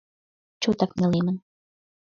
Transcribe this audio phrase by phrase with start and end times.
[0.61, 1.37] —Чотак нелемын.